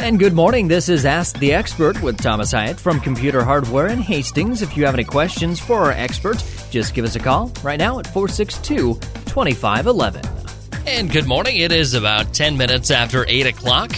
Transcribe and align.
And 0.00 0.18
good 0.18 0.32
morning. 0.32 0.68
This 0.68 0.88
is 0.88 1.04
Ask 1.04 1.38
the 1.38 1.52
Expert 1.52 2.00
with 2.00 2.22
Thomas 2.22 2.52
Hyatt 2.52 2.78
from 2.78 3.00
Computer 3.00 3.42
Hardware 3.42 3.88
in 3.88 3.98
Hastings. 3.98 4.62
If 4.62 4.76
you 4.76 4.86
have 4.86 4.94
any 4.94 5.04
questions 5.04 5.58
for 5.58 5.80
our 5.80 5.90
expert, 5.90 6.42
just 6.70 6.94
give 6.94 7.04
us 7.04 7.16
a 7.16 7.18
call 7.18 7.52
right 7.62 7.78
now 7.78 7.98
at 7.98 8.06
462 8.06 8.94
2511. 8.94 10.22
And 10.86 11.10
good 11.10 11.26
morning. 11.26 11.56
It 11.56 11.72
is 11.72 11.94
about 11.94 12.32
10 12.32 12.56
minutes 12.56 12.90
after 12.90 13.26
8 13.28 13.48
o'clock, 13.48 13.90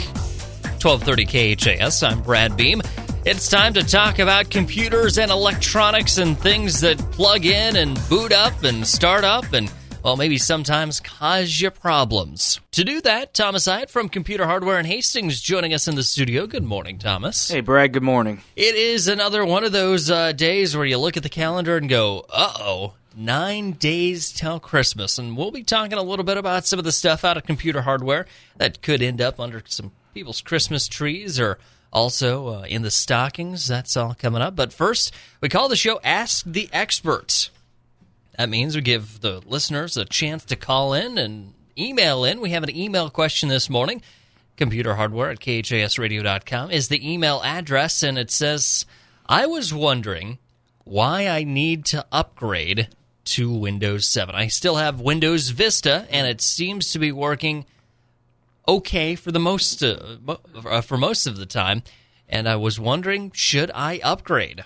1230 0.83 1.57
KHAS. 1.57 2.03
I'm 2.03 2.23
Brad 2.23 2.57
Beam. 2.57 2.83
It's 3.27 3.49
time 3.49 3.75
to 3.75 3.85
talk 3.85 4.19
about 4.19 4.51
computers 4.51 5.19
and 5.19 5.31
electronics 5.31 6.17
and 6.17 6.37
things 6.37 6.81
that 6.81 6.99
plug 7.13 7.45
in 7.45 7.77
and 7.77 8.01
boot 8.09 8.33
up 8.33 8.65
and 8.65 8.87
start 8.87 9.23
up 9.23 9.53
and 9.53 9.71
well, 10.03 10.17
maybe 10.17 10.39
sometimes 10.39 11.01
cause 11.01 11.61
you 11.61 11.71
problems. 11.71 12.61
To 12.73 12.85
do 12.85 13.01
that, 13.03 13.35
Thomas 13.35 13.67
Hyatt 13.67 13.91
from 13.91 14.09
Computer 14.09 14.47
Hardware 14.47 14.79
and 14.79 14.87
Hastings 14.87 15.41
joining 15.41 15.75
us 15.75 15.87
in 15.87 15.95
the 15.95 16.03
studio. 16.03 16.47
Good 16.47 16.65
morning, 16.65 16.99
Thomas. 16.99 17.49
Hey, 17.49 17.61
Brad, 17.61 17.93
good 17.93 18.03
morning. 18.03 18.41
It 18.57 18.75
is 18.75 19.09
another 19.09 19.45
one 19.45 19.65
of 19.65 19.73
those 19.73 20.11
uh, 20.11 20.33
days 20.33 20.77
where 20.77 20.87
you 20.87 20.99
look 20.99 21.17
at 21.17 21.23
the 21.23 21.29
calendar 21.29 21.77
and 21.77 21.89
go, 21.89 22.25
uh 22.31 22.55
oh, 22.59 22.95
nine 23.15 23.73
days 23.73 24.33
till 24.33 24.59
Christmas. 24.59 25.19
And 25.19 25.37
we'll 25.37 25.51
be 25.51 25.65
talking 25.65 25.99
a 25.99 26.03
little 26.03 26.25
bit 26.25 26.39
about 26.39 26.67
some 26.67 26.79
of 26.79 26.85
the 26.85 26.93
stuff 26.93 27.25
out 27.25 27.37
of 27.37 27.45
computer 27.45 27.83
hardware 27.83 28.27
that 28.57 28.81
could 28.83 29.03
end 29.03 29.21
up 29.21 29.39
under 29.39 29.63
some 29.67 29.93
people's 30.15 30.41
Christmas 30.41 30.89
trees 30.89 31.39
or 31.39 31.59
also 31.93 32.49
uh, 32.49 32.63
in 32.63 32.83
the 32.83 32.91
stockings. 32.91 33.69
That's 33.69 33.97
all 33.97 34.15
coming 34.15 34.41
up. 34.41 34.57
But 34.57 34.73
first, 34.73 35.13
we 35.41 35.49
call 35.49 35.69
the 35.69 35.77
show 35.77 36.01
Ask 36.03 36.45
the 36.47 36.71
Experts. 36.73 37.51
That 38.41 38.49
means 38.49 38.75
we 38.75 38.81
give 38.81 39.21
the 39.21 39.43
listeners 39.45 39.99
a 39.99 40.07
chance 40.07 40.47
to 40.47 40.57
call 40.57 40.95
in 40.95 41.19
and 41.19 41.53
email 41.77 42.25
in. 42.25 42.41
We 42.41 42.53
have 42.53 42.63
an 42.63 42.75
email 42.75 43.11
question 43.11 43.51
this 43.51 43.69
morning. 43.69 44.01
Computer 44.57 44.95
hardware 44.95 45.29
at 45.29 45.41
khasradio.com 45.41 46.71
is 46.71 46.89
the 46.89 47.13
email 47.13 47.43
address, 47.45 48.03
and 48.03 48.17
it 48.17 48.31
says, 48.31 48.87
I 49.27 49.45
was 49.45 49.75
wondering 49.75 50.39
why 50.85 51.29
I 51.29 51.45
need 51.45 51.85
to 51.87 52.07
upgrade 52.11 52.89
to 53.25 53.53
Windows 53.53 54.09
7. 54.09 54.35
I 54.35 54.47
still 54.47 54.77
have 54.77 55.03
Windows 55.03 55.51
Vista, 55.51 56.07
and 56.09 56.27
it 56.27 56.41
seems 56.41 56.93
to 56.93 56.99
be 56.99 57.13
working 57.13 57.67
okay 58.67 59.17
for 59.17 59.33
the 59.33 59.39
most 59.39 59.83
uh, 59.83 60.81
for 60.81 60.97
most 60.97 61.27
of 61.27 61.37
the 61.37 61.45
time. 61.45 61.83
And 62.27 62.49
I 62.49 62.57
was 62.57 62.81
wondering, 62.81 63.33
should 63.35 63.71
I 63.75 64.01
upgrade? 64.03 64.65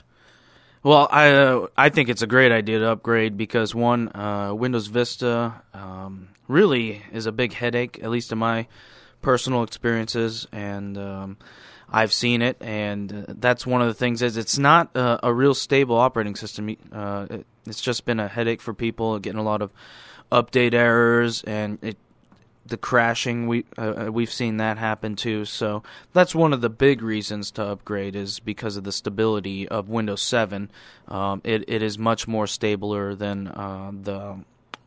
Well, 0.85 1.09
I 1.11 1.31
uh, 1.31 1.69
I 1.79 1.89
think 1.89 2.11
it's 2.11 2.21
a 2.21 2.27
great 2.27 2.53
idea 2.53 2.79
to 2.81 2.91
upgrade 2.91 3.39
because 3.39 3.75
one, 3.75 4.15
uh, 4.15 4.53
Windows 4.53 4.87
Vista 4.89 5.63
um, 5.73 6.29
really 6.47 7.01
is 7.11 7.25
a 7.25 7.33
big 7.33 7.55
headache, 7.55 8.01
at 8.03 8.11
least 8.11 8.31
in 8.33 8.37
my 8.37 8.67
personal 9.23 9.63
experiences, 9.63 10.47
and 10.53 10.99
um, 10.99 11.39
I've 11.89 12.13
seen 12.13 12.43
it, 12.43 12.59
and 12.61 13.11
uh, 13.11 13.33
that's 13.39 13.67
one 13.67 13.81
of 13.81 13.89
the 13.89 13.95
things 13.95 14.21
is 14.21 14.37
it's 14.37 14.59
not 14.59 14.95
uh, 14.95 15.21
a 15.23 15.33
real 15.33 15.55
stable 15.55 15.97
operating 15.97 16.37
system. 16.37 16.77
Uh, 16.93 17.29
it, 17.31 17.47
it's 17.67 17.81
just 17.81 18.05
been 18.05 18.21
a 18.21 18.29
headache 18.29 18.61
for 18.61 18.75
people, 18.75 19.19
getting 19.19 19.41
a 19.41 19.43
lot 19.43 19.63
of 19.63 19.73
update 20.31 20.75
errors, 20.75 21.43
and 21.45 21.79
it 21.81 21.97
the 22.67 22.77
crashing 22.77 23.47
we 23.47 23.65
uh, 23.77 24.07
uh, 24.07 24.13
we've 24.13 24.33
seen 24.33 24.57
that 24.59 24.79
happen 24.79 25.17
too. 25.17 25.45
So 25.45 25.83
that's 26.13 26.35
one 26.35 26.53
of 26.53 26.61
the 26.61 26.71
big 26.71 27.03
reasons 27.03 27.51
to 27.53 27.65
upgrade 27.65 28.17
is 28.17 28.41
because 28.41 28.77
of 28.77 28.85
the 28.85 28.93
stability 28.93 29.69
of 29.69 29.89
Windows 29.89 30.23
7. 30.23 30.71
Um, 31.09 31.41
it 31.45 31.65
it 31.69 31.83
is 31.83 31.99
much 31.99 32.27
more 32.27 32.47
stabler 32.47 33.15
than 33.15 33.49
uh, 33.49 33.93
the 33.93 34.39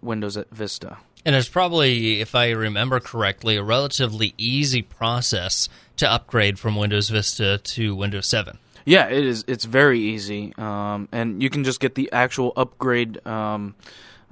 Windows 0.01 0.37
Vista. 0.51 0.97
And 1.25 1.35
it's 1.35 1.49
probably, 1.49 2.21
if 2.21 2.35
I 2.35 2.51
remember 2.51 3.01
correctly, 3.01 3.57
a 3.57 3.63
relatively 3.63 4.33
easy 4.37 4.81
process 4.81 5.67
to 5.97 6.09
upgrade 6.09 6.57
from 6.57 6.77
Windows 6.77 7.09
Vista 7.09 7.57
to 7.57 7.95
Windows 7.95 8.27
7. 8.27 8.57
Yeah, 8.85 9.09
it 9.09 9.25
is. 9.25 9.43
It's 9.47 9.65
very 9.65 9.99
easy, 9.99 10.53
um, 10.57 11.09
and 11.11 11.43
you 11.43 11.49
can 11.49 11.65
just 11.65 11.81
get 11.81 11.95
the 11.95 12.09
actual 12.13 12.53
upgrade. 12.55 13.25
Um, 13.27 13.75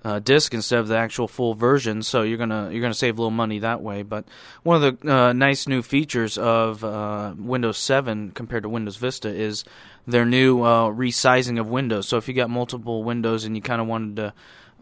uh, 0.05 0.19
disc 0.19 0.53
instead 0.53 0.79
of 0.79 0.87
the 0.87 0.95
actual 0.95 1.27
full 1.27 1.55
version. 1.55 2.03
So 2.03 2.21
you're 2.21 2.37
gonna 2.37 2.69
you're 2.71 2.81
gonna 2.81 2.93
save 2.93 3.17
a 3.17 3.21
little 3.21 3.31
money 3.31 3.59
that 3.59 3.81
way. 3.81 4.03
But 4.03 4.25
one 4.61 4.81
of 4.81 4.99
the 4.99 5.11
uh, 5.11 5.33
nice 5.33 5.67
new 5.67 5.81
features 5.81 6.37
of 6.37 6.83
uh, 6.83 7.33
Windows 7.35 7.79
7 7.79 8.31
compared 8.31 8.63
to 8.63 8.69
Windows 8.69 8.97
Vista 8.97 9.29
is 9.29 9.65
their 10.05 10.23
new 10.23 10.61
uh, 10.61 10.89
resizing 10.89 11.59
of 11.59 11.67
windows. 11.67 12.07
So 12.07 12.17
if 12.17 12.27
you 12.27 12.35
got 12.35 12.51
multiple 12.51 13.03
windows 13.03 13.45
and 13.45 13.55
you 13.55 13.63
kind 13.63 13.81
of 13.81 13.87
wanted 13.87 14.15
to 14.17 14.33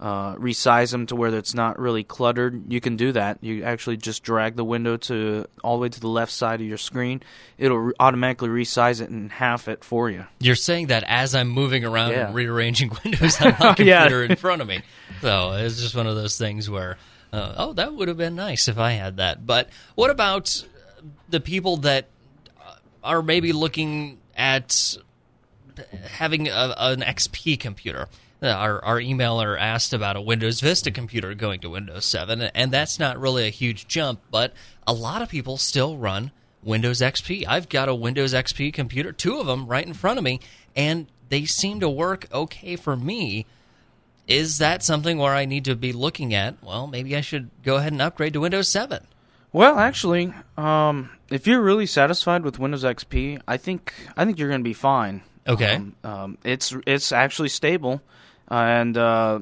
uh, 0.03 0.35
resize 0.35 0.91
them 0.91 1.05
to 1.05 1.15
where 1.15 1.33
it's 1.33 1.53
not 1.53 1.79
really 1.79 2.03
cluttered, 2.03 2.69
you 2.69 2.81
can 2.81 2.97
do 2.97 3.13
that. 3.13 3.37
You 3.41 3.63
actually 3.63 3.95
just 3.95 4.21
drag 4.21 4.57
the 4.57 4.65
window 4.65 4.97
to 4.97 5.45
all 5.63 5.77
the 5.77 5.83
way 5.83 5.87
to 5.87 5.99
the 5.99 6.09
left 6.09 6.33
side 6.33 6.59
of 6.59 6.67
your 6.67 6.77
screen. 6.77 7.23
It'll 7.57 7.77
re- 7.79 7.93
automatically 8.01 8.49
resize 8.49 8.99
it 8.99 9.09
and 9.09 9.31
half 9.31 9.69
it 9.69 9.81
for 9.81 10.09
you. 10.09 10.25
You're 10.41 10.55
saying 10.55 10.87
that 10.87 11.05
as 11.07 11.33
I'm 11.33 11.47
moving 11.47 11.85
around 11.85 12.11
yeah. 12.11 12.25
and 12.25 12.35
rearranging 12.35 12.91
windows 13.05 13.39
on 13.41 13.55
my 13.57 13.75
computer 13.75 14.25
yeah. 14.25 14.31
in 14.31 14.35
front 14.35 14.61
of 14.61 14.67
me. 14.67 14.81
So 15.21 15.53
it's 15.53 15.79
just 15.79 15.95
one 15.95 16.05
of 16.05 16.17
those 16.17 16.37
things 16.37 16.69
where, 16.69 16.97
uh, 17.31 17.53
oh, 17.55 17.71
that 17.71 17.93
would 17.93 18.09
have 18.09 18.17
been 18.17 18.35
nice 18.35 18.67
if 18.67 18.77
I 18.77 18.91
had 18.91 19.15
that. 19.17 19.47
But 19.47 19.69
what 19.95 20.11
about 20.11 20.67
the 21.29 21.39
people 21.39 21.77
that 21.77 22.09
are 23.05 23.21
maybe 23.21 23.53
looking 23.53 24.19
at 24.35 24.97
having 26.07 26.49
a, 26.49 26.73
an 26.77 26.99
XP 26.99 27.57
computer? 27.57 28.09
Uh, 28.43 28.49
our, 28.49 28.83
our 28.83 28.99
emailer 28.99 29.57
asked 29.57 29.93
about 29.93 30.17
a 30.17 30.21
Windows 30.21 30.59
Vista 30.59 30.91
computer 30.91 31.33
going 31.33 31.61
to 31.61 31.69
Windows 31.69 32.03
7, 32.03 32.41
and 32.41 32.71
that's 32.71 32.99
not 32.99 33.17
really 33.17 33.47
a 33.47 33.49
huge 33.51 33.87
jump, 33.87 34.19
but 34.29 34.53
a 34.85 34.91
lot 34.91 35.21
of 35.21 35.29
people 35.29 35.55
still 35.55 35.95
run 35.95 36.29
Windows 36.61 36.99
XP. 36.99 37.45
I've 37.47 37.69
got 37.69 37.87
a 37.87 37.95
Windows 37.95 38.33
XP 38.33 38.73
computer, 38.73 39.13
two 39.13 39.39
of 39.39 39.47
them 39.47 39.67
right 39.67 39.85
in 39.85 39.93
front 39.93 40.17
of 40.17 40.25
me, 40.25 40.41
and 40.75 41.07
they 41.29 41.45
seem 41.45 41.79
to 41.79 41.89
work 41.89 42.27
okay 42.33 42.75
for 42.75 42.97
me. 42.97 43.45
Is 44.27 44.57
that 44.57 44.83
something 44.83 45.17
where 45.17 45.33
I 45.33 45.45
need 45.45 45.63
to 45.65 45.75
be 45.75 45.93
looking 45.93 46.33
at? 46.33 46.61
Well, 46.61 46.85
maybe 46.85 47.15
I 47.15 47.21
should 47.21 47.49
go 47.63 47.77
ahead 47.77 47.93
and 47.93 48.01
upgrade 48.01 48.33
to 48.33 48.41
Windows 48.41 48.67
7. 48.67 49.07
Well, 49.53 49.79
actually, 49.79 50.33
um, 50.57 51.11
if 51.29 51.47
you're 51.47 51.61
really 51.61 51.85
satisfied 51.85 52.43
with 52.43 52.59
Windows 52.59 52.83
XP, 52.83 53.39
I 53.47 53.55
think 53.55 53.93
I 54.17 54.25
think 54.25 54.37
you're 54.37 54.49
going 54.49 54.61
to 54.61 54.69
be 54.69 54.73
fine. 54.73 55.21
Okay. 55.47 55.75
Um, 55.75 55.95
um, 56.03 56.37
it's 56.43 56.75
it's 56.85 57.13
actually 57.13 57.49
stable 57.49 58.01
and 58.53 58.97
uh, 58.97 59.39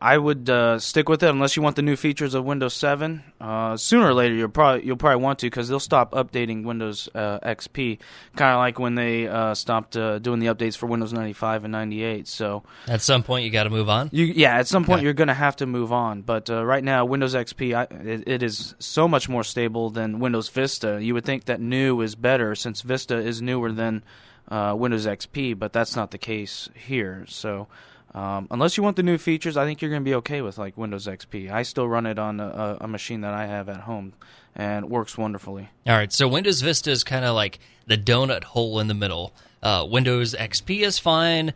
I 0.00 0.16
would 0.16 0.48
uh, 0.48 0.78
stick 0.78 1.08
with 1.08 1.24
it 1.24 1.30
unless 1.30 1.56
you 1.56 1.62
want 1.62 1.74
the 1.74 1.82
new 1.82 1.96
features 1.96 2.34
of 2.34 2.44
Windows 2.44 2.74
7. 2.74 3.22
Uh, 3.40 3.76
sooner 3.76 4.06
or 4.06 4.14
later, 4.14 4.34
you'll 4.34 4.48
probably 4.48 4.86
you'll 4.86 4.96
probably 4.96 5.22
want 5.22 5.40
to 5.40 5.46
because 5.46 5.68
they'll 5.68 5.80
stop 5.80 6.12
updating 6.12 6.62
Windows 6.62 7.08
uh, 7.16 7.40
XP, 7.40 7.98
kind 8.36 8.52
of 8.52 8.58
like 8.58 8.78
when 8.78 8.94
they 8.94 9.26
uh, 9.26 9.54
stopped 9.54 9.96
uh, 9.96 10.20
doing 10.20 10.38
the 10.38 10.46
updates 10.46 10.76
for 10.76 10.86
Windows 10.86 11.12
95 11.12 11.64
and 11.64 11.72
98. 11.72 12.28
So 12.28 12.62
at 12.86 13.02
some 13.02 13.24
point, 13.24 13.44
you 13.44 13.50
got 13.50 13.64
to 13.64 13.70
move 13.70 13.88
on. 13.88 14.10
You, 14.12 14.24
yeah, 14.24 14.58
at 14.58 14.68
some 14.68 14.84
point, 14.84 15.02
you're 15.02 15.14
going 15.14 15.28
to 15.28 15.34
have 15.34 15.56
to 15.56 15.66
move 15.66 15.92
on. 15.92 16.22
But 16.22 16.48
right 16.48 16.84
now, 16.84 17.04
Windows 17.04 17.34
XP 17.34 17.74
I, 17.74 17.82
it, 18.08 18.28
it 18.28 18.42
is 18.44 18.76
so 18.78 19.08
much 19.08 19.28
more 19.28 19.42
stable 19.42 19.90
than 19.90 20.20
Windows 20.20 20.48
Vista. 20.48 21.02
You 21.02 21.14
would 21.14 21.24
think 21.24 21.46
that 21.46 21.60
new 21.60 22.00
is 22.02 22.14
better 22.14 22.54
since 22.54 22.82
Vista 22.82 23.16
is 23.16 23.42
newer 23.42 23.72
than 23.72 24.04
Windows 24.48 25.06
XP, 25.06 25.58
but 25.58 25.72
that's 25.72 25.96
not 25.96 26.12
the 26.12 26.18
case 26.18 26.68
here. 26.74 27.24
So. 27.26 27.66
Um, 28.14 28.48
unless 28.50 28.76
you 28.76 28.82
want 28.82 28.96
the 28.96 29.02
new 29.02 29.18
features, 29.18 29.56
I 29.56 29.64
think 29.64 29.82
you're 29.82 29.90
going 29.90 30.02
to 30.02 30.08
be 30.08 30.14
okay 30.16 30.40
with 30.40 30.58
like 30.58 30.76
Windows 30.76 31.06
XP. 31.06 31.50
I 31.50 31.62
still 31.62 31.86
run 31.86 32.06
it 32.06 32.18
on 32.18 32.40
a, 32.40 32.78
a 32.80 32.88
machine 32.88 33.20
that 33.20 33.34
I 33.34 33.46
have 33.46 33.68
at 33.68 33.80
home, 33.80 34.14
and 34.54 34.86
it 34.86 34.90
works 34.90 35.18
wonderfully. 35.18 35.68
All 35.86 35.96
right, 35.96 36.12
so 36.12 36.26
Windows 36.26 36.62
Vista 36.62 36.90
is 36.90 37.04
kind 37.04 37.24
of 37.24 37.34
like 37.34 37.58
the 37.86 37.98
donut 37.98 38.44
hole 38.44 38.80
in 38.80 38.88
the 38.88 38.94
middle. 38.94 39.34
Uh, 39.62 39.86
Windows 39.88 40.34
XP 40.34 40.80
is 40.80 40.98
fine. 40.98 41.52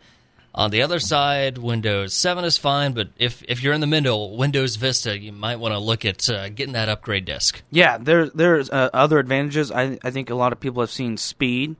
On 0.55 0.69
the 0.69 0.83
other 0.83 0.99
side, 0.99 1.57
Windows 1.57 2.13
7 2.13 2.45
is 2.45 2.59
fine, 2.59 2.93
but 2.93 3.09
if, 3.17 3.43
if 3.47 3.63
you're 3.63 3.73
in 3.73 3.81
the 3.81 3.87
middle, 3.87 4.37
Windows 4.37 4.75
Vista, 4.75 5.17
you 5.17 5.31
might 5.31 5.55
want 5.55 5.73
to 5.73 5.79
look 5.79 6.05
at 6.05 6.29
uh, 6.29 6.49
getting 6.49 6.73
that 6.73 6.89
upgrade 6.89 7.25
disk. 7.25 7.63
Yeah, 7.71 7.97
there, 7.97 8.29
there's 8.29 8.69
uh, 8.69 8.91
other 8.93 9.17
advantages. 9.17 9.71
I, 9.71 9.97
I 10.03 10.11
think 10.11 10.29
a 10.29 10.35
lot 10.35 10.53
of 10.53 10.59
people 10.59 10.83
have 10.83 10.91
seen 10.91 11.17
speed. 11.17 11.75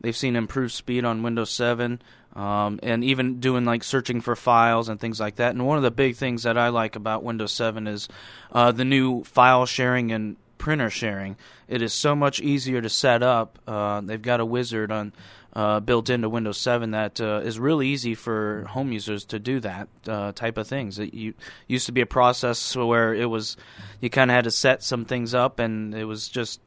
They've 0.00 0.16
seen 0.16 0.34
improved 0.34 0.72
speed 0.72 1.04
on 1.04 1.22
Windows 1.22 1.50
7 1.50 2.02
um, 2.36 2.78
and 2.82 3.02
even 3.02 3.40
doing 3.40 3.64
like 3.64 3.82
searching 3.82 4.20
for 4.20 4.36
files 4.36 4.90
and 4.90 5.00
things 5.00 5.18
like 5.18 5.36
that. 5.36 5.52
And 5.54 5.66
one 5.66 5.78
of 5.78 5.82
the 5.82 5.90
big 5.90 6.16
things 6.16 6.42
that 6.42 6.58
I 6.58 6.68
like 6.68 6.94
about 6.94 7.24
Windows 7.24 7.52
7 7.52 7.86
is 7.86 8.08
uh, 8.52 8.72
the 8.72 8.84
new 8.84 9.24
file 9.24 9.64
sharing 9.64 10.12
and 10.12 10.36
printer 10.58 10.90
sharing. 10.90 11.36
It 11.66 11.80
is 11.80 11.94
so 11.94 12.14
much 12.14 12.38
easier 12.40 12.82
to 12.82 12.90
set 12.90 13.22
up. 13.22 13.58
Uh, 13.66 14.02
they've 14.02 14.20
got 14.20 14.40
a 14.40 14.44
wizard 14.44 14.92
on 14.92 15.14
uh, 15.54 15.80
built 15.80 16.10
into 16.10 16.28
Windows 16.28 16.58
7 16.58 16.90
that 16.90 17.18
uh, 17.22 17.40
is 17.42 17.58
really 17.58 17.88
easy 17.88 18.14
for 18.14 18.66
home 18.68 18.92
users 18.92 19.24
to 19.24 19.38
do 19.38 19.58
that 19.60 19.88
uh, 20.06 20.32
type 20.32 20.58
of 20.58 20.68
things. 20.68 20.98
It 20.98 21.14
you, 21.14 21.32
used 21.66 21.86
to 21.86 21.92
be 21.92 22.02
a 22.02 22.06
process 22.06 22.76
where 22.76 23.14
it 23.14 23.30
was 23.30 23.56
you 24.02 24.10
kind 24.10 24.30
of 24.30 24.34
had 24.34 24.44
to 24.44 24.50
set 24.50 24.82
some 24.82 25.06
things 25.06 25.32
up, 25.32 25.58
and 25.58 25.94
it 25.94 26.04
was 26.04 26.28
just 26.28 26.60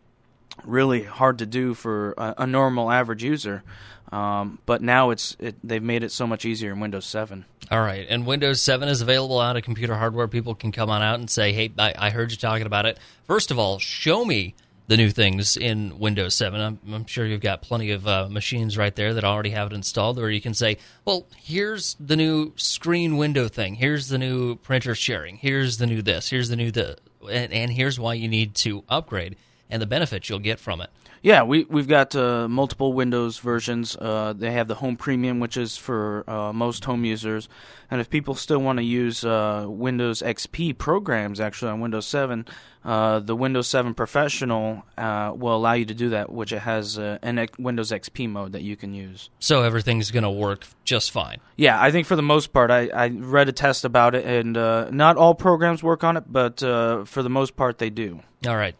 really 0.66 1.04
hard 1.04 1.38
to 1.38 1.45
do 1.45 1.75
for 1.75 2.13
a, 2.18 2.36
a 2.39 2.48
normal 2.48 2.89
average 2.89 3.24
user. 3.24 3.63
Um, 4.11 4.59
but 4.65 4.81
now 4.81 5.11
it's 5.11 5.38
it, 5.39 5.56
they've 5.63 5.83
made 5.83 6.03
it 6.03 6.11
so 6.11 6.25
much 6.25 6.45
easier 6.45 6.71
in 6.71 6.79
Windows 6.79 7.06
7. 7.06 7.45
All 7.71 7.81
right, 7.81 8.07
and 8.09 8.25
Windows 8.25 8.61
7 8.61 8.89
is 8.89 9.01
available 9.01 9.39
out 9.39 9.56
of 9.56 9.63
computer 9.63 9.95
hardware. 9.95 10.27
People 10.27 10.56
can 10.56 10.71
come 10.71 10.89
on 10.89 11.01
out 11.03 11.19
and 11.19 11.29
say, 11.29 11.53
"Hey, 11.53 11.71
I, 11.77 11.94
I 11.97 12.09
heard 12.09 12.31
you 12.31 12.38
talking 12.38 12.65
about 12.65 12.85
it." 12.85 12.97
First 13.27 13.51
of 13.51 13.59
all, 13.59 13.77
show 13.77 14.25
me 14.25 14.56
the 14.89 14.97
new 14.97 15.11
things 15.11 15.56
in 15.56 16.00
Windows 16.00 16.33
7. 16.33 16.59
I'm, 16.59 16.79
I'm 16.91 17.06
sure 17.06 17.23
you've 17.23 17.41
got 17.41 17.61
plenty 17.61 17.91
of 17.91 18.07
uh, 18.07 18.27
machines 18.27 18.75
right 18.75 18.95
there 18.95 19.13
that 19.13 19.23
already 19.23 19.51
have 19.51 19.71
it 19.71 19.75
installed 19.75 20.17
where 20.17 20.31
you 20.31 20.41
can 20.41 20.56
say, 20.56 20.79
well, 21.06 21.27
here's 21.38 21.95
the 22.00 22.15
new 22.15 22.53
screen 22.56 23.15
window 23.15 23.47
thing. 23.47 23.75
Here's 23.75 24.07
the 24.07 24.17
new 24.17 24.56
printer 24.56 24.95
sharing. 24.95 25.35
Here's 25.35 25.77
the 25.77 25.85
new 25.85 26.01
this. 26.01 26.29
Here's 26.29 26.50
the 26.50 26.56
new 26.56 26.71
the. 26.71 26.97
And, 27.31 27.53
and 27.53 27.71
here's 27.71 28.00
why 28.00 28.15
you 28.15 28.27
need 28.27 28.56
to 28.56 28.83
upgrade 28.89 29.35
and 29.69 29.79
the 29.79 29.85
benefits 29.85 30.27
you'll 30.27 30.39
get 30.39 30.59
from 30.59 30.81
it. 30.81 30.89
Yeah, 31.21 31.44
we 31.44 31.66
we've 31.66 31.88
got 31.88 32.16
uh, 32.16 32.48
multiple 32.48 32.94
Windows 32.94 33.39
versions. 33.39 33.95
Uh, 33.98 34.33
they 34.36 34.51
have 34.51 34.69
the 34.69 34.75
Home 34.75 34.95
Premium, 34.95 35.39
which 35.39 35.57
is 35.57 35.75
for 35.75 36.24
uh, 36.30 36.54
most 36.54 36.86
home 36.86 37.04
users, 37.04 37.50
and 37.92 38.00
if 38.00 38.10
people 38.10 38.36
still 38.36 38.60
want 38.60 38.77
to 38.77 38.83
use 38.83 39.25
uh, 39.25 39.66
Windows 39.68 40.21
XP 40.21 40.77
programs, 40.77 41.42
actually 41.42 41.71
on 41.71 41.81
Windows 41.81 42.06
7, 42.06 42.45
uh, 42.83 43.19
the 43.19 43.35
Windows 43.35 43.67
7 43.67 43.93
Professional 43.93 44.83
uh, 44.97 45.33
will 45.35 45.55
allow 45.55 45.73
you 45.73 45.85
to 45.85 45.93
do 45.93 46.09
that, 46.09 46.31
which 46.31 46.53
it 46.53 46.59
has 46.59 46.97
an 46.97 47.47
Windows 47.57 47.91
XP 47.91 48.29
mode 48.29 48.53
that 48.53 48.61
you 48.61 48.75
can 48.75 48.93
use. 48.93 49.29
So 49.39 49.63
everything's 49.63 50.11
going 50.11 50.23
to 50.23 50.29
work 50.29 50.65
just 50.85 51.11
fine. 51.11 51.39
Yeah, 51.55 51.81
I 51.81 51.91
think 51.91 52.07
for 52.07 52.15
the 52.15 52.21
most 52.21 52.53
part, 52.53 52.71
I, 52.71 52.87
I 52.87 53.07
read 53.09 53.49
a 53.49 53.51
test 53.51 53.85
about 53.85 54.15
it, 54.15 54.25
and 54.25 54.53
not 54.95 55.17
all 55.17 55.35
programs 55.35 55.83
work 55.83 56.03
on 56.03 56.17
it, 56.17 56.23
but 56.27 56.59
for 56.59 57.23
the 57.23 57.29
most 57.29 57.55
part, 57.55 57.77
they 57.77 57.89
do. 57.89 58.21
All 58.47 58.55
right, 58.55 58.75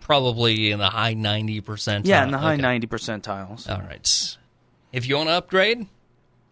probably 0.00 0.70
in 0.70 0.78
the 0.78 0.90
high 0.90 1.14
ninety 1.14 1.62
percent. 1.62 2.04
Yeah, 2.04 2.24
in 2.24 2.30
the 2.30 2.36
high 2.36 2.56
ninety 2.56 2.86
okay. 2.86 2.96
percentiles. 2.96 3.68
All 3.70 3.80
right. 3.80 4.36
If 4.92 5.08
you 5.08 5.16
want 5.16 5.30
to 5.30 5.32
upgrade, 5.32 5.86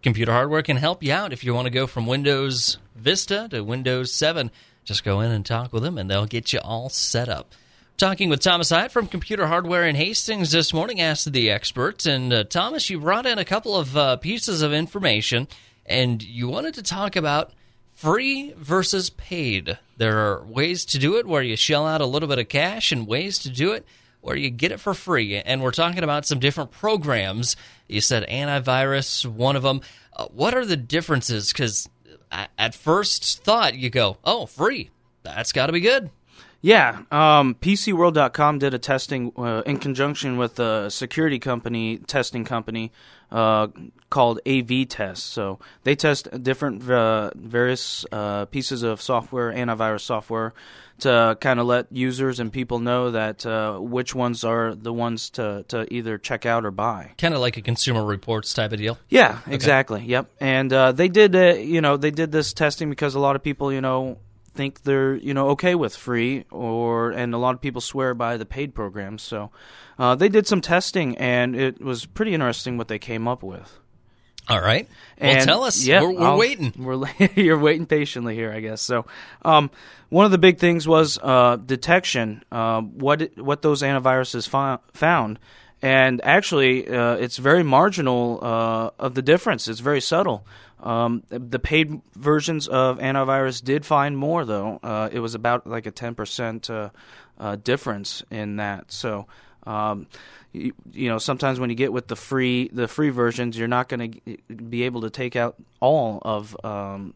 Computer 0.03 0.33
Hardware 0.33 0.63
can 0.63 0.77
help 0.77 1.03
you 1.03 1.13
out. 1.13 1.33
If 1.33 1.45
you 1.45 1.53
want 1.53 1.67
to 1.67 1.71
go 1.71 1.87
from 1.87 2.07
Windows 2.07 2.79
Vista 2.95 3.49
to 3.51 3.63
Windows 3.63 4.13
Seven, 4.13 4.51
just 4.87 5.05
go 5.05 5.21
in 5.21 5.33
and 5.33 5.45
talk 5.45 5.73
with 5.73 5.83
them, 5.83 5.99
and 5.99 6.09
they'll 6.09 6.27
get 6.27 6.53
you 6.53 6.61
all 6.61 6.89
set 6.89 7.29
up. 7.29 7.53
Talking 7.99 8.29
with 8.29 8.41
Thomas 8.41 8.71
Hyatt 8.71 8.93
from 8.93 9.09
Computer 9.09 9.47
Hardware 9.47 9.87
in 9.87 9.97
Hastings 9.97 10.53
this 10.53 10.73
morning, 10.73 11.01
asked 11.01 11.33
the 11.33 11.51
experts. 11.51 12.07
And 12.07 12.33
uh, 12.33 12.45
Thomas, 12.45 12.89
you 12.89 13.01
brought 13.01 13.27
in 13.27 13.39
a 13.39 13.45
couple 13.45 13.77
of 13.77 13.97
uh, 13.97 14.17
pieces 14.17 14.63
of 14.63 14.73
information, 14.73 15.49
and 15.85 16.23
you 16.23 16.49
wanted 16.49 16.75
to 16.75 16.83
talk 16.83 17.17
about 17.17 17.53
free 17.95 18.55
versus 18.57 19.11
paid. 19.11 19.79
There 19.97 20.19
are 20.19 20.45
ways 20.45 20.85
to 20.87 20.99
do 20.99 21.17
it 21.17 21.27
where 21.27 21.43
you 21.43 21.57
shell 21.57 21.87
out 21.87 22.01
a 22.01 22.07
little 22.07 22.29
bit 22.29 22.39
of 22.39 22.49
cash, 22.49 22.93
and 22.93 23.09
ways 23.09 23.39
to 23.41 23.51
do 23.51 23.73
it 23.73 23.85
where 24.21 24.37
you 24.37 24.51
get 24.51 24.73
it 24.73 24.81
for 24.81 24.93
free. 24.93 25.37
And 25.37 25.63
we're 25.63 25.71
talking 25.71 26.05
about 26.05 26.27
some 26.27 26.39
different 26.39 26.71
programs. 26.71 27.57
You 27.89 28.01
said 28.01 28.29
antivirus, 28.29 29.25
one 29.25 29.57
of 29.57 29.63
them. 29.63 29.81
Uh, 30.13 30.27
what 30.27 30.55
are 30.55 30.67
the 30.67 30.77
differences? 30.77 31.53
Because 31.53 31.89
at 32.31 32.75
first 32.75 33.43
thought, 33.45 33.75
you 33.75 33.91
go, 33.91 34.19
oh, 34.25 34.47
free. 34.47 34.91
That's 35.23 35.53
got 35.53 35.67
to 35.67 35.73
be 35.73 35.81
good. 35.81 36.11
Yeah, 36.67 37.03
um, 37.13 37.55
PCWorld.com 37.55 38.59
did 38.59 38.75
a 38.75 38.81
testing 38.81 39.31
uh, 39.37 39.63
in 39.65 39.79
conjunction 39.79 40.37
with 40.37 40.59
a 40.59 40.91
security 40.91 41.39
company, 41.39 41.99
testing 41.99 42.45
company 42.45 42.91
uh, 43.31 43.69
called 44.11 44.41
AV 44.45 44.89
Test. 44.89 45.27
So 45.27 45.61
they 45.85 45.95
test 45.95 46.27
different 46.43 46.91
uh, 46.91 47.31
various 47.37 48.05
uh, 48.11 48.47
pieces 48.47 48.83
of 48.83 49.01
software, 49.01 49.53
antivirus 49.53 50.01
software, 50.01 50.55
to 50.99 51.39
kind 51.41 51.61
of 51.61 51.67
let 51.67 51.87
users 51.93 52.41
and 52.41 52.53
people 52.53 52.81
know 52.81 53.13
that 53.13 53.47
uh, 53.47 53.79
which 53.79 54.13
ones 54.13 54.43
are 54.43 54.75
the 54.75 54.93
ones 54.93 55.31
to, 55.31 55.65
to 55.69 55.87
either 55.95 56.19
check 56.19 56.47
out 56.47 56.65
or 56.65 56.73
buy. 56.73 57.13
Kind 57.17 57.35
of 57.35 57.39
like 57.39 57.57
a 57.57 57.63
Consumer 57.63 58.05
Reports 58.05 58.53
type 58.53 58.73
of 58.73 58.79
deal. 58.81 58.99
Yeah, 59.09 59.39
exactly. 59.47 60.01
Okay. 60.01 60.09
Yep. 60.09 60.31
And 60.41 60.73
uh, 60.73 60.91
they 60.91 61.07
did, 61.07 61.65
you 61.65 61.81
know, 61.81 61.97
they 61.97 62.11
did 62.11 62.33
this 62.33 62.53
testing 62.53 62.91
because 62.91 63.15
a 63.15 63.21
lot 63.21 63.37
of 63.37 63.45
people, 63.45 63.73
you 63.73 63.81
know 63.81 64.19
think 64.57 64.83
they're 64.83 65.15
you 65.17 65.35
know 65.35 65.51
okay 65.51 65.75
with 65.75 65.95
free 65.95 66.45
or 66.51 67.11
and 67.11 67.35
a 67.35 67.39
lot 67.39 67.55
of 67.55 67.61
people 67.61 67.81
swear 67.81 68.15
by 68.15 68.37
the 68.37 68.47
paid 68.47 68.75
programs. 68.75 69.23
So 69.23 69.51
uh, 69.99 70.15
they 70.15 70.29
did 70.29 70.47
some 70.47 70.61
testing 70.61 71.17
and 71.19 71.55
it 71.55 71.81
was 71.81 72.07
pretty 72.07 72.35
interesting 72.35 72.77
what 72.79 72.89
they 72.89 72.99
came 72.99 73.29
up 73.29 73.43
with. 73.43 73.79
All 74.49 74.61
right. 74.61 74.89
And, 75.19 75.39
well 75.39 75.47
tell 75.47 75.65
us. 75.65 75.85
yeah, 75.85 76.03
we're, 76.03 76.13
we're 76.13 76.37
waiting. 76.37 76.73
we're 76.79 77.05
you're 77.35 77.59
waiting 77.59 77.87
patiently 77.87 78.35
here 78.35 78.53
i 78.53 78.61
guess. 78.61 78.81
So 78.81 79.07
um, 79.45 79.71
one 80.09 80.25
of 80.25 80.31
the 80.31 80.39
big 80.39 80.59
things 80.59 80.87
was 80.87 81.19
uh, 81.23 81.57
detection 81.57 82.43
uh, 82.53 82.81
what 82.81 83.37
what 83.37 83.63
those 83.63 83.83
antiviruses 83.83 84.49
fi- 84.49 84.79
found. 84.93 85.39
And 85.83 86.21
actually 86.25 86.89
uh, 86.89 87.17
it's 87.17 87.37
very 87.37 87.63
marginal 87.63 88.39
uh, 88.43 88.91
of 88.99 89.15
the 89.15 89.23
difference. 89.23 89.69
It's 89.69 89.81
very 89.81 90.01
subtle 90.01 90.47
um, 90.81 91.23
the 91.29 91.59
paid 91.59 92.01
versions 92.15 92.69
of 92.69 92.99
antivirus 92.99 93.63
did 93.63 93.87
find 93.87 94.17
more, 94.17 94.45
though. 94.45 94.79
Uh, 94.83 95.09
it 95.11 95.21
was 95.21 95.35
about 95.35 95.67
like 95.67 95.87
a 95.87 95.93
10% 95.93 96.71
uh, 96.71 96.91
uh, 97.39 97.57
difference 97.57 98.23
in 98.31 98.57
that. 98.57 98.93
So, 98.93 99.27
um, 99.65 100.07
you, 100.53 100.73
you, 100.93 101.09
know, 101.09 101.19
sometimes 101.19 101.59
when 101.59 101.71
you 101.71 101.77
get 101.77 101.93
with 101.93 102.09
the 102.09 102.17
free 102.17 102.69
the 102.69 102.89
free 102.89 103.11
versions, 103.11 103.59
you're 103.59 103.69
not 103.69 103.89
going 103.89 104.13
to 104.13 104.55
be 104.55 104.83
able 104.85 105.03
to 105.03 105.11
take 105.11 105.35
out 105.35 105.57
all 105.81 106.21
of 106.23 106.57
um, 106.65 107.15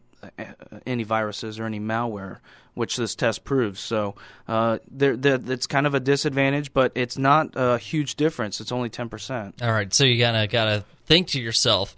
any 0.85 1.03
viruses 1.03 1.59
or 1.59 1.65
any 1.65 1.79
malware, 1.79 2.39
which 2.73 2.97
this 2.97 3.13
test 3.15 3.43
proves. 3.43 3.79
So, 3.79 4.15
uh, 4.47 4.79
there, 4.89 5.15
it's 5.21 5.67
kind 5.67 5.85
of 5.85 5.93
a 5.93 5.99
disadvantage, 5.99 6.73
but 6.73 6.91
it's 6.95 7.17
not 7.17 7.51
a 7.55 7.77
huge 7.77 8.15
difference. 8.15 8.59
It's 8.59 8.71
only 8.71 8.89
10%. 8.89 9.61
All 9.61 9.71
right, 9.71 9.93
so 9.93 10.03
you 10.03 10.17
gotta 10.17 10.47
gotta 10.47 10.83
think 11.05 11.27
to 11.29 11.39
yourself 11.39 11.95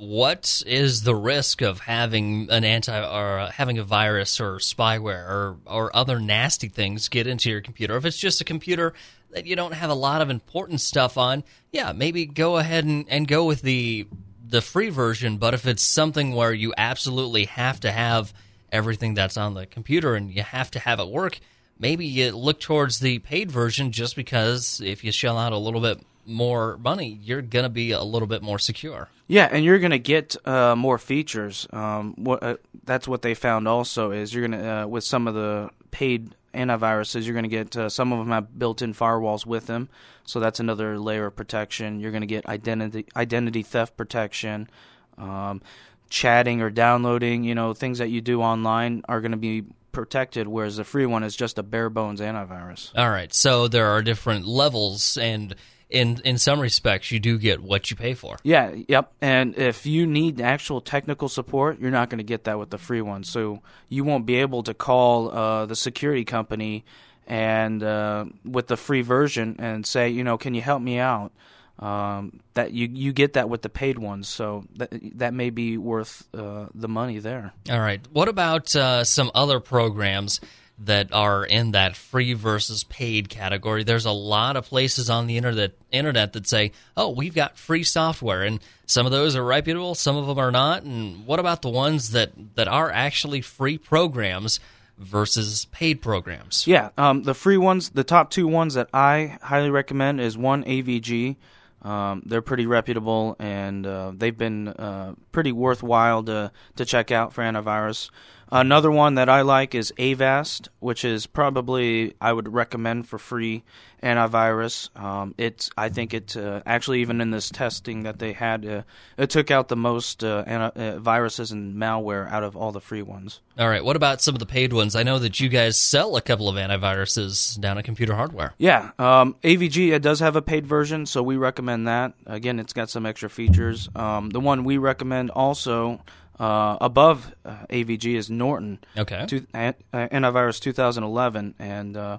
what 0.00 0.62
is 0.66 1.02
the 1.02 1.14
risk 1.14 1.60
of 1.60 1.80
having 1.80 2.48
an 2.50 2.64
anti 2.64 2.98
or 2.98 3.38
uh, 3.38 3.50
having 3.50 3.76
a 3.76 3.84
virus 3.84 4.40
or 4.40 4.54
spyware 4.56 5.28
or 5.28 5.56
or 5.66 5.94
other 5.94 6.18
nasty 6.18 6.68
things 6.68 7.10
get 7.10 7.26
into 7.26 7.50
your 7.50 7.60
computer? 7.60 7.96
If 7.96 8.06
it's 8.06 8.16
just 8.16 8.40
a 8.40 8.44
computer 8.44 8.94
that 9.32 9.44
you 9.44 9.56
don't 9.56 9.74
have 9.74 9.90
a 9.90 9.94
lot 9.94 10.22
of 10.22 10.30
important 10.30 10.80
stuff 10.80 11.18
on, 11.18 11.44
yeah, 11.70 11.92
maybe 11.92 12.24
go 12.24 12.56
ahead 12.56 12.84
and, 12.86 13.04
and 13.10 13.28
go 13.28 13.44
with 13.44 13.60
the 13.60 14.06
the 14.48 14.62
free 14.62 14.88
version. 14.88 15.36
But 15.36 15.52
if 15.52 15.66
it's 15.66 15.82
something 15.82 16.34
where 16.34 16.54
you 16.54 16.72
absolutely 16.78 17.44
have 17.44 17.78
to 17.80 17.92
have 17.92 18.32
everything 18.72 19.12
that's 19.12 19.36
on 19.36 19.52
the 19.52 19.66
computer 19.66 20.14
and 20.14 20.34
you 20.34 20.42
have 20.42 20.70
to 20.70 20.78
have 20.78 20.98
it 20.98 21.08
work, 21.08 21.40
maybe 21.78 22.06
you 22.06 22.34
look 22.34 22.58
towards 22.58 23.00
the 23.00 23.18
paid 23.18 23.50
version 23.50 23.92
just 23.92 24.16
because 24.16 24.80
if 24.82 25.04
you 25.04 25.12
shell 25.12 25.36
out 25.36 25.52
a 25.52 25.58
little 25.58 25.82
bit 25.82 26.00
more 26.24 26.78
money, 26.78 27.18
you're 27.22 27.42
going 27.42 27.64
to 27.64 27.68
be 27.68 27.90
a 27.90 28.02
little 28.02 28.28
bit 28.28 28.42
more 28.42 28.58
secure. 28.58 29.10
Yeah, 29.30 29.48
and 29.48 29.64
you're 29.64 29.78
going 29.78 29.92
to 29.92 30.00
get 30.00 30.34
uh, 30.44 30.74
more 30.74 30.98
features. 30.98 31.68
Um, 31.72 32.14
what 32.16 32.42
uh, 32.42 32.56
that's 32.84 33.06
what 33.06 33.22
they 33.22 33.34
found 33.34 33.68
also 33.68 34.10
is 34.10 34.34
you're 34.34 34.46
going 34.48 34.60
to 34.60 34.68
uh, 34.68 34.86
with 34.88 35.04
some 35.04 35.28
of 35.28 35.34
the 35.34 35.70
paid 35.92 36.34
antiviruses, 36.52 37.24
you're 37.24 37.34
going 37.34 37.44
to 37.44 37.48
get 37.48 37.76
uh, 37.76 37.88
some 37.88 38.12
of 38.12 38.18
them 38.18 38.30
have 38.30 38.58
built-in 38.58 38.92
firewalls 38.92 39.46
with 39.46 39.68
them, 39.68 39.88
so 40.24 40.40
that's 40.40 40.58
another 40.58 40.98
layer 40.98 41.26
of 41.26 41.36
protection. 41.36 42.00
You're 42.00 42.10
going 42.10 42.22
to 42.22 42.26
get 42.26 42.44
identity 42.46 43.06
identity 43.14 43.62
theft 43.62 43.96
protection. 43.96 44.68
Um, 45.16 45.62
chatting 46.08 46.60
or 46.60 46.70
downloading, 46.70 47.44
you 47.44 47.54
know, 47.54 47.72
things 47.72 47.98
that 47.98 48.08
you 48.08 48.20
do 48.20 48.42
online 48.42 49.02
are 49.08 49.20
going 49.20 49.30
to 49.30 49.36
be 49.36 49.62
protected, 49.92 50.48
whereas 50.48 50.76
the 50.76 50.82
free 50.82 51.06
one 51.06 51.22
is 51.22 51.36
just 51.36 51.56
a 51.56 51.62
bare 51.62 51.88
bones 51.88 52.20
antivirus. 52.20 52.90
All 52.96 53.10
right, 53.10 53.32
so 53.32 53.68
there 53.68 53.86
are 53.86 54.02
different 54.02 54.44
levels 54.44 55.16
and 55.16 55.54
in 55.90 56.20
in 56.24 56.38
some 56.38 56.60
respects, 56.60 57.10
you 57.10 57.20
do 57.20 57.38
get 57.38 57.62
what 57.62 57.90
you 57.90 57.96
pay 57.96 58.14
for. 58.14 58.36
Yeah, 58.42 58.74
yep. 58.88 59.12
And 59.20 59.56
if 59.58 59.86
you 59.86 60.06
need 60.06 60.40
actual 60.40 60.80
technical 60.80 61.28
support, 61.28 61.80
you're 61.80 61.90
not 61.90 62.10
going 62.10 62.18
to 62.18 62.24
get 62.24 62.44
that 62.44 62.58
with 62.58 62.70
the 62.70 62.78
free 62.78 63.00
one. 63.00 63.24
So 63.24 63.60
you 63.88 64.04
won't 64.04 64.26
be 64.26 64.36
able 64.36 64.62
to 64.64 64.74
call 64.74 65.30
uh, 65.30 65.66
the 65.66 65.76
security 65.76 66.24
company 66.24 66.84
and 67.26 67.82
uh, 67.82 68.24
with 68.44 68.66
the 68.66 68.76
free 68.76 69.02
version 69.02 69.56
and 69.58 69.86
say, 69.86 70.08
you 70.08 70.24
know, 70.24 70.36
can 70.36 70.54
you 70.54 70.62
help 70.62 70.82
me 70.82 70.98
out? 70.98 71.32
Um, 71.78 72.40
that 72.54 72.72
you 72.72 72.88
you 72.92 73.12
get 73.14 73.32
that 73.34 73.48
with 73.48 73.62
the 73.62 73.70
paid 73.70 73.98
ones, 73.98 74.28
so 74.28 74.64
that 74.76 74.92
that 75.14 75.32
may 75.32 75.48
be 75.48 75.78
worth 75.78 76.28
uh, 76.34 76.66
the 76.74 76.88
money 76.88 77.20
there. 77.20 77.54
All 77.70 77.80
right. 77.80 78.06
What 78.12 78.28
about 78.28 78.76
uh, 78.76 79.04
some 79.04 79.30
other 79.34 79.60
programs? 79.60 80.40
That 80.80 81.12
are 81.12 81.44
in 81.44 81.72
that 81.72 81.94
free 81.94 82.32
versus 82.32 82.84
paid 82.84 83.28
category. 83.28 83.84
There's 83.84 84.06
a 84.06 84.10
lot 84.10 84.56
of 84.56 84.66
places 84.66 85.10
on 85.10 85.26
the 85.26 85.36
internet 85.36 85.72
internet 85.90 86.32
that 86.32 86.46
say, 86.46 86.72
"Oh, 86.96 87.10
we've 87.10 87.34
got 87.34 87.58
free 87.58 87.84
software," 87.84 88.42
and 88.42 88.60
some 88.86 89.06
of 89.06 89.12
those 89.12 89.36
are 89.36 89.44
reputable, 89.44 89.94
some 89.94 90.16
of 90.16 90.26
them 90.26 90.38
are 90.38 90.50
not. 90.50 90.82
And 90.82 91.26
what 91.26 91.38
about 91.38 91.62
the 91.62 91.68
ones 91.68 92.10
that 92.10 92.32
that 92.54 92.68
are 92.68 92.90
actually 92.90 93.40
free 93.40 93.78
programs? 93.78 94.60
versus 95.00 95.64
paid 95.72 96.02
programs. 96.02 96.66
Yeah, 96.66 96.90
um, 96.98 97.22
the 97.22 97.32
free 97.32 97.56
ones, 97.56 97.88
the 97.88 98.04
top 98.04 98.30
two 98.30 98.46
ones 98.46 98.74
that 98.74 98.90
I 98.92 99.38
highly 99.40 99.70
recommend 99.70 100.20
is 100.20 100.36
one 100.36 100.62
AVG. 100.64 101.36
Um, 101.82 102.22
they're 102.26 102.42
pretty 102.42 102.66
reputable 102.66 103.36
and 103.38 103.86
uh, 103.86 104.12
they've 104.14 104.36
been 104.36 104.68
uh, 104.68 105.14
pretty 105.32 105.52
worthwhile 105.52 106.22
to 106.24 106.52
to 106.76 106.84
check 106.84 107.10
out 107.10 107.32
for 107.32 107.42
antivirus. 107.42 108.10
Another 108.52 108.90
one 108.90 109.14
that 109.14 109.28
I 109.28 109.42
like 109.42 109.74
is 109.74 109.92
Avast, 109.98 110.68
which 110.80 111.04
is 111.04 111.26
probably 111.26 112.14
I 112.20 112.32
would 112.32 112.52
recommend 112.52 113.08
for 113.08 113.18
free 113.18 113.62
antivirus. 114.02 114.94
Um, 114.98 115.34
it's 115.38 115.70
I 115.76 115.88
think 115.88 116.14
it 116.14 116.36
uh, 116.36 116.62
actually 116.66 117.00
even 117.00 117.20
in 117.20 117.30
this 117.30 117.48
testing 117.50 118.02
that 118.02 118.18
they 118.18 118.32
had, 118.32 118.66
uh, 118.66 118.82
it 119.16 119.30
took 119.30 119.50
out 119.50 119.68
the 119.68 119.76
most 119.76 120.24
uh, 120.24 120.42
anti- 120.46 120.80
uh, 120.80 120.98
viruses 120.98 121.52
and 121.52 121.76
malware 121.76 122.30
out 122.30 122.42
of 122.42 122.56
all 122.56 122.72
the 122.72 122.80
free 122.80 123.02
ones. 123.02 123.40
All 123.58 123.68
right. 123.68 123.84
What 123.84 123.96
about 123.96 124.20
some 124.20 124.34
of 124.34 124.38
the 124.40 124.46
paid 124.46 124.72
ones? 124.72 124.96
I 124.96 125.02
know 125.02 125.18
that 125.18 125.38
you 125.38 125.48
guys 125.48 125.76
sell 125.76 126.16
a 126.16 126.22
couple 126.22 126.48
of 126.48 126.56
antiviruses 126.56 127.60
down 127.60 127.78
at 127.78 127.84
Computer 127.84 128.14
Hardware. 128.14 128.54
Yeah, 128.58 128.90
um, 128.98 129.36
AVG 129.44 129.92
it 129.92 130.02
does 130.02 130.20
have 130.20 130.34
a 130.34 130.42
paid 130.42 130.66
version, 130.66 131.06
so 131.06 131.22
we 131.22 131.36
recommend 131.36 131.86
that. 131.86 132.14
Again, 132.26 132.58
it's 132.58 132.72
got 132.72 132.90
some 132.90 133.06
extra 133.06 133.30
features. 133.30 133.88
Um, 133.94 134.30
the 134.30 134.40
one 134.40 134.64
we 134.64 134.78
recommend 134.78 135.30
also 135.30 136.00
uh, 136.40 136.78
above 136.80 137.34
uh, 137.44 137.66
AVG 137.68 138.16
is 138.16 138.30
Norton. 138.30 138.78
Okay. 138.96 139.26
Two, 139.28 139.46
uh, 139.54 139.72
antivirus 139.92 140.58
2011, 140.58 141.54
and 141.58 141.96
uh, 141.96 142.18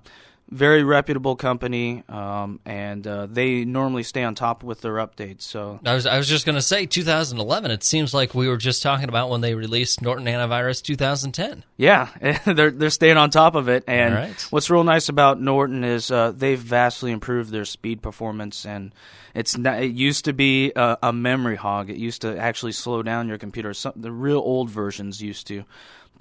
very 0.52 0.84
reputable 0.84 1.38
company, 1.38 2.04
um, 2.10 2.60
and 2.66 3.08
uh, 3.08 3.26
they 3.26 3.64
normally 3.64 4.04
stay 4.04 4.24
on 4.24 4.36
top 4.36 4.64
with 4.64 4.82
their 4.82 4.96
updates. 4.96 5.44
So 5.44 5.80
I 5.86 5.94
was 5.94 6.06
I 6.06 6.18
was 6.18 6.28
just 6.28 6.46
going 6.46 6.58
to 6.58 6.62
say 6.62 6.86
2011. 6.86 7.72
It 7.72 7.84
seems 7.84 8.14
like 8.14 8.36
we 8.36 8.50
were 8.50 8.58
just 8.58 8.84
talking 8.84 9.08
about 9.08 9.30
when 9.30 9.42
they 9.42 9.56
released 9.56 10.02
Norton 10.02 10.26
Antivirus 10.26 10.84
2010. 10.84 11.64
yeah, 11.78 12.10
they're 12.46 12.72
they're 12.72 12.90
staying 12.90 13.18
on 13.18 13.30
top 13.30 13.56
of 13.56 13.70
it. 13.70 13.86
And 13.88 14.14
right. 14.14 14.48
what's 14.50 14.70
real 14.70 14.84
nice 14.84 15.08
about 15.08 15.42
Norton 15.42 15.86
is 15.86 16.12
uh, 16.12 16.32
they've 16.32 16.60
vastly 16.60 17.12
improved 17.12 17.52
their 17.52 17.66
speed 17.66 18.02
performance 18.02 18.66
and. 18.66 18.94
It's 19.34 19.58
not, 19.58 19.82
it 19.82 19.94
used 19.94 20.26
to 20.26 20.34
be 20.34 20.74
a, 20.76 20.98
a 21.04 21.14
memory 21.14 21.56
hog. 21.56 21.90
It 21.90 21.96
used 21.96 22.24
to 22.24 22.38
actually 22.38 22.74
slow 22.74 23.02
down 23.02 23.30
your 23.30 23.38
computer. 23.38 23.74
Some, 23.74 23.94
the 23.96 24.12
real 24.12 24.40
old 24.40 24.70
versions 24.70 25.22
used 25.22 25.48
to, 25.48 25.64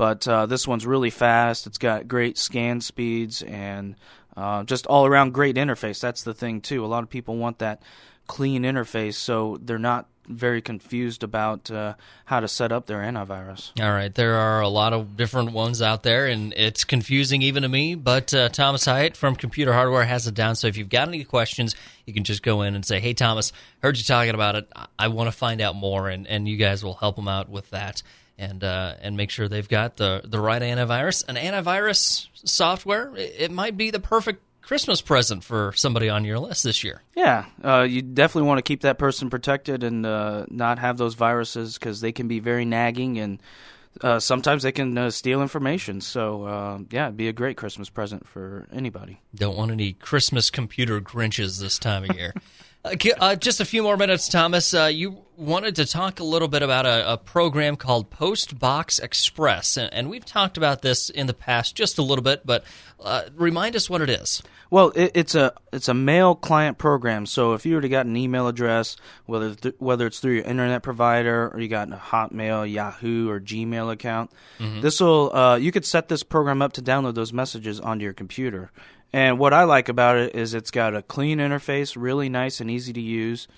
but 0.00 0.26
uh, 0.26 0.46
this 0.46 0.66
one's 0.66 0.86
really 0.86 1.10
fast. 1.10 1.66
It's 1.66 1.76
got 1.76 2.08
great 2.08 2.38
scan 2.38 2.80
speeds 2.80 3.42
and 3.42 3.96
uh, 4.34 4.64
just 4.64 4.86
all 4.86 5.04
around 5.04 5.34
great 5.34 5.56
interface. 5.56 6.00
That's 6.00 6.22
the 6.22 6.32
thing 6.32 6.62
too. 6.62 6.82
A 6.82 6.88
lot 6.88 7.02
of 7.02 7.10
people 7.10 7.36
want 7.36 7.58
that 7.58 7.82
clean 8.26 8.62
interface, 8.62 9.16
so 9.16 9.58
they're 9.60 9.78
not 9.78 10.08
very 10.26 10.62
confused 10.62 11.22
about 11.22 11.70
uh, 11.70 11.96
how 12.24 12.40
to 12.40 12.48
set 12.48 12.72
up 12.72 12.86
their 12.86 13.00
antivirus. 13.00 13.78
All 13.78 13.90
right, 13.90 14.14
there 14.14 14.36
are 14.36 14.62
a 14.62 14.68
lot 14.70 14.94
of 14.94 15.18
different 15.18 15.52
ones 15.52 15.82
out 15.82 16.02
there, 16.02 16.28
and 16.28 16.54
it's 16.56 16.84
confusing 16.84 17.42
even 17.42 17.62
to 17.62 17.68
me. 17.68 17.94
But 17.94 18.32
uh, 18.32 18.48
Thomas 18.48 18.86
Hyatt 18.86 19.18
from 19.18 19.36
Computer 19.36 19.74
Hardware 19.74 20.04
has 20.04 20.26
it 20.26 20.34
down. 20.34 20.56
So 20.56 20.66
if 20.66 20.78
you've 20.78 20.88
got 20.88 21.08
any 21.08 21.24
questions, 21.24 21.76
you 22.06 22.14
can 22.14 22.24
just 22.24 22.42
go 22.42 22.62
in 22.62 22.74
and 22.74 22.86
say, 22.86 23.00
"Hey, 23.00 23.12
Thomas, 23.12 23.52
heard 23.82 23.98
you 23.98 24.04
talking 24.04 24.34
about 24.34 24.54
it. 24.56 24.66
I, 24.74 24.86
I 24.98 25.08
want 25.08 25.26
to 25.28 25.36
find 25.36 25.60
out 25.60 25.76
more," 25.76 26.08
and, 26.08 26.26
and 26.26 26.48
you 26.48 26.56
guys 26.56 26.82
will 26.82 26.94
help 26.94 27.16
them 27.16 27.28
out 27.28 27.50
with 27.50 27.68
that. 27.68 28.02
And 28.40 28.64
uh, 28.64 28.94
and 29.02 29.18
make 29.18 29.28
sure 29.28 29.48
they've 29.48 29.68
got 29.68 29.98
the 29.98 30.22
the 30.24 30.40
right 30.40 30.62
antivirus. 30.62 31.28
An 31.28 31.36
antivirus 31.36 32.28
software, 32.32 33.14
it, 33.14 33.34
it 33.38 33.50
might 33.50 33.76
be 33.76 33.90
the 33.90 34.00
perfect 34.00 34.42
Christmas 34.62 35.02
present 35.02 35.44
for 35.44 35.72
somebody 35.74 36.08
on 36.08 36.24
your 36.24 36.38
list 36.38 36.64
this 36.64 36.82
year. 36.82 37.02
Yeah, 37.14 37.46
uh, 37.62 37.82
you 37.82 38.02
definitely 38.02 38.48
want 38.48 38.58
to 38.58 38.62
keep 38.62 38.82
that 38.82 38.98
person 38.98 39.28
protected 39.28 39.82
and 39.82 40.06
uh, 40.06 40.46
not 40.48 40.78
have 40.78 40.96
those 40.96 41.14
viruses 41.14 41.74
because 41.76 42.00
they 42.00 42.12
can 42.12 42.28
be 42.28 42.40
very 42.40 42.64
nagging 42.64 43.18
and 43.18 43.42
uh, 44.00 44.20
sometimes 44.20 44.62
they 44.62 44.72
can 44.72 44.96
uh, 44.96 45.10
steal 45.10 45.42
information. 45.42 46.00
So 46.00 46.44
uh, 46.44 46.78
yeah, 46.90 47.06
it'd 47.06 47.16
be 47.16 47.28
a 47.28 47.32
great 47.32 47.56
Christmas 47.56 47.90
present 47.90 48.26
for 48.26 48.68
anybody. 48.72 49.20
Don't 49.34 49.56
want 49.56 49.70
any 49.70 49.94
Christmas 49.94 50.50
computer 50.50 51.00
Grinches 51.00 51.60
this 51.60 51.78
time 51.78 52.08
of 52.08 52.16
year. 52.16 52.32
Uh, 52.84 52.94
uh, 53.20 53.36
just 53.36 53.60
a 53.60 53.64
few 53.64 53.82
more 53.82 53.96
minutes, 53.96 54.28
Thomas. 54.28 54.72
Uh, 54.72 54.86
you 54.86 55.18
wanted 55.36 55.76
to 55.76 55.84
talk 55.84 56.18
a 56.18 56.24
little 56.24 56.48
bit 56.48 56.62
about 56.62 56.86
a, 56.86 57.12
a 57.12 57.16
program 57.18 57.76
called 57.76 58.10
Postbox 58.10 59.02
Express, 59.02 59.76
and, 59.76 59.92
and 59.92 60.08
we've 60.08 60.24
talked 60.24 60.56
about 60.56 60.80
this 60.80 61.10
in 61.10 61.26
the 61.26 61.34
past 61.34 61.74
just 61.74 61.98
a 61.98 62.02
little 62.02 62.22
bit. 62.22 62.46
But 62.46 62.64
uh, 62.98 63.24
remind 63.34 63.76
us 63.76 63.90
what 63.90 64.00
it 64.00 64.08
is. 64.08 64.42
Well, 64.70 64.92
it, 64.94 65.12
it's 65.14 65.34
a 65.34 65.52
it's 65.74 65.88
a 65.88 65.94
mail 65.94 66.34
client 66.34 66.78
program. 66.78 67.26
So 67.26 67.52
if 67.52 67.66
you 67.66 67.72
already 67.72 67.90
got 67.90 68.06
an 68.06 68.16
email 68.16 68.48
address, 68.48 68.96
whether 69.26 69.54
th- 69.54 69.74
whether 69.78 70.06
it's 70.06 70.20
through 70.20 70.36
your 70.36 70.44
internet 70.44 70.82
provider 70.82 71.50
or 71.52 71.60
you 71.60 71.68
got 71.68 71.92
a 71.92 71.96
Hotmail, 71.96 72.70
Yahoo, 72.70 73.28
or 73.28 73.40
Gmail 73.40 73.92
account, 73.92 74.30
this 74.58 75.00
will 75.00 75.34
uh, 75.36 75.56
you 75.56 75.70
could 75.70 75.84
set 75.84 76.08
this 76.08 76.22
program 76.22 76.62
up 76.62 76.72
to 76.74 76.82
download 76.82 77.14
those 77.14 77.32
messages 77.32 77.78
onto 77.78 78.04
your 78.04 78.14
computer. 78.14 78.70
And 79.12 79.38
what 79.38 79.52
I 79.52 79.64
like 79.64 79.88
about 79.88 80.16
it 80.16 80.34
is 80.34 80.54
it's 80.54 80.70
got 80.70 80.94
a 80.94 81.02
clean 81.02 81.38
interface, 81.38 81.96
really 81.98 82.28
nice 82.28 82.60
and 82.60 82.70
easy 82.70 82.92
to 82.92 83.00
use. 83.00 83.48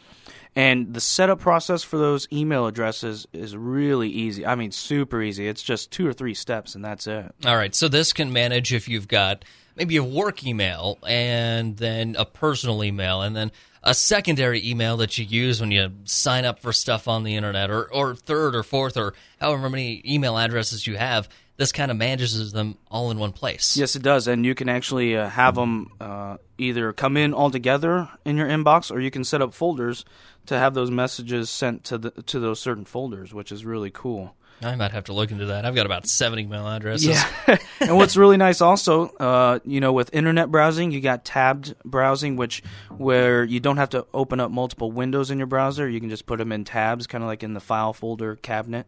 And 0.55 0.93
the 0.93 1.01
setup 1.01 1.41
process 1.41 1.83
for 1.83 1.97
those 1.97 2.29
email 2.31 2.67
addresses 2.67 3.27
is 3.33 3.57
really 3.57 4.09
easy. 4.09 4.45
I 4.45 4.55
mean, 4.55 4.71
super 4.71 5.23
easy. 5.23 5.49
It's 5.49 5.63
just 5.63 5.91
two 5.91 6.07
or 6.07 6.13
three 6.13 6.35
steps, 6.35 6.75
and 6.75 6.85
that's 6.85 7.07
it. 7.07 7.35
All 7.47 7.57
right, 7.57 7.75
so 7.75 7.89
this 7.89 8.13
can 8.13 8.33
manage 8.33 8.73
if 8.73 8.87
you've 8.87 9.09
got 9.09 9.45
maybe 9.77 9.97
a 9.97 10.05
work 10.05 10.45
email 10.45 10.99
and 11.07 11.79
then 11.79 12.17
a 12.19 12.27
personal 12.27 12.85
email 12.85 13.23
and 13.23 13.35
then 13.35 13.51
a 13.83 13.95
secondary 13.95 14.69
email 14.69 14.97
that 14.99 15.17
you 15.19 15.25
use 15.25 15.61
when 15.61 15.71
you 15.71 15.91
sign 16.05 16.45
up 16.45 16.61
for 16.61 16.73
stuff 16.73 17.09
on 17.09 17.25
the 17.25 17.35
internet 17.35 17.71
or, 17.71 17.93
or 17.93 18.15
third 18.15 18.55
or 18.55 18.63
fourth 18.63 18.97
or 18.97 19.15
however 19.41 19.69
many 19.69 20.03
email 20.07 20.39
addresses 20.39 20.87
you 20.87 20.97
have. 20.97 21.29
This 21.57 21.71
kind 21.71 21.91
of 21.91 21.97
manages 21.97 22.53
them 22.53 22.79
all 22.91 23.11
in 23.11 23.19
one 23.19 23.33
place. 23.33 23.77
Yes, 23.77 23.95
it 23.95 24.03
does, 24.03 24.27
and 24.27 24.45
you 24.45 24.55
can 24.55 24.69
actually 24.69 25.17
uh, 25.17 25.29
have 25.29 25.55
them 25.55 25.93
uh, 26.01 26.39
either 26.59 26.93
come 26.93 27.17
in 27.17 27.35
all 27.35 27.51
together 27.51 28.09
in 28.25 28.37
your 28.37 28.49
inbox, 28.49 28.91
or 28.91 29.01
you 29.01 29.11
can 29.11 29.23
set 29.23 29.43
up 29.43 29.53
folders 29.53 30.05
to 30.47 30.59
have 30.59 30.75
those 30.75 30.91
messages 30.91 31.51
sent 31.51 31.85
to 31.85 31.99
the 31.99 32.11
to 32.11 32.41
those 32.41 32.59
certain 32.59 32.85
folders, 32.85 33.35
which 33.35 33.53
is 33.53 33.65
really 33.65 33.91
cool. 33.91 34.35
I 34.65 34.77
might 34.77 34.93
have 34.93 35.05
to 35.05 35.13
look 35.13 35.31
into 35.31 35.47
that. 35.47 35.65
I've 35.65 35.75
got 35.75 35.87
about 35.87 36.07
seven 36.07 36.39
email 36.39 36.67
addresses. 36.67 37.09
Yeah, 37.09 37.59
and 37.81 37.97
what's 37.97 38.17
really 38.17 38.37
nice 38.37 38.61
also, 38.61 39.09
uh, 39.17 39.59
you 39.65 39.81
know, 39.81 39.93
with 39.93 40.15
internet 40.15 40.51
browsing, 40.51 40.93
you 40.93 41.01
got 41.01 41.25
tabbed 41.25 41.75
browsing, 41.85 42.37
which 42.37 42.63
where 42.97 43.45
you 43.45 43.61
don't 43.61 43.77
have 43.77 43.91
to 43.91 44.07
open 44.15 44.41
up 44.41 44.51
multiple 44.51 44.93
windows 44.93 45.31
in 45.31 45.39
your 45.39 45.47
browser. 45.47 45.89
You 45.89 46.01
can 46.01 46.11
just 46.11 46.27
put 46.27 46.39
them 46.39 46.53
in 46.53 46.65
tabs, 46.65 47.07
kind 47.07 47.25
of 47.25 47.29
like 47.29 47.43
in 47.43 47.55
the 47.55 47.61
file 47.61 47.93
folder 47.93 48.37
cabinet. 48.37 48.87